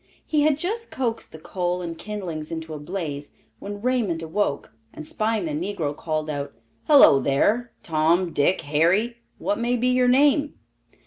He 0.25 0.41
had 0.41 0.57
just 0.57 0.89
coaxed 0.89 1.31
the 1.31 1.37
coal 1.37 1.83
and 1.83 1.95
kindlings 1.95 2.51
into 2.51 2.73
a 2.73 2.79
blaze, 2.79 3.33
when 3.59 3.83
Raymond 3.83 4.23
awoke, 4.23 4.73
and 4.91 5.05
spying 5.05 5.45
the 5.45 5.51
negro, 5.51 5.95
called 5.95 6.27
out, 6.27 6.53
"Hello, 6.85 7.19
there! 7.19 7.71
Tom, 7.83 8.33
Dick, 8.33 8.61
Harry, 8.61 9.17
what 9.37 9.59
may 9.59 9.75
be 9.77 9.89
your 9.89 10.07
name?" 10.07 10.55